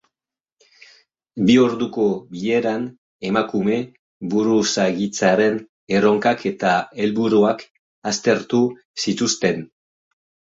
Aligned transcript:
Bi 1.49 1.55
orduko 1.63 2.05
bileran, 2.29 2.87
emakume 3.29 3.77
buruzagitzaren 4.31 5.59
erronkak 5.99 6.43
eta 6.53 6.73
helburuak 7.05 7.63
aztertu 8.15 8.63
zituzten. 9.07 9.63